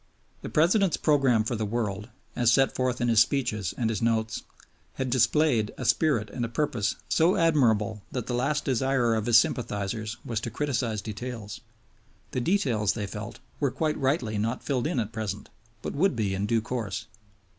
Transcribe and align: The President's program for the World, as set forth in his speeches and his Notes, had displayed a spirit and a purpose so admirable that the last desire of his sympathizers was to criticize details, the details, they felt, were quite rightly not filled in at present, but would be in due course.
The 0.41 0.49
President's 0.49 0.97
program 0.97 1.43
for 1.43 1.55
the 1.55 1.63
World, 1.63 2.09
as 2.35 2.51
set 2.51 2.73
forth 2.73 3.01
in 3.01 3.07
his 3.07 3.19
speeches 3.19 3.71
and 3.77 3.87
his 3.91 4.01
Notes, 4.01 4.41
had 4.95 5.11
displayed 5.11 5.71
a 5.77 5.85
spirit 5.85 6.31
and 6.31 6.43
a 6.43 6.49
purpose 6.49 6.95
so 7.07 7.35
admirable 7.35 8.01
that 8.11 8.25
the 8.25 8.33
last 8.33 8.65
desire 8.65 9.13
of 9.13 9.27
his 9.27 9.37
sympathizers 9.37 10.17
was 10.25 10.39
to 10.39 10.49
criticize 10.49 11.03
details, 11.03 11.61
the 12.31 12.41
details, 12.41 12.93
they 12.93 13.05
felt, 13.05 13.37
were 13.59 13.69
quite 13.69 13.95
rightly 13.95 14.39
not 14.39 14.63
filled 14.63 14.87
in 14.87 14.99
at 14.99 15.11
present, 15.13 15.49
but 15.83 15.93
would 15.93 16.15
be 16.15 16.33
in 16.33 16.47
due 16.47 16.61
course. 16.63 17.05